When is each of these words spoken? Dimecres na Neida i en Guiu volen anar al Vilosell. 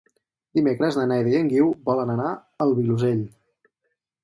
Dimecres 0.59 0.97
na 0.99 1.03
Neida 1.11 1.31
i 1.33 1.35
en 1.41 1.51
Guiu 1.51 1.69
volen 1.91 2.15
anar 2.15 2.33
al 2.67 2.75
Vilosell. 2.83 3.23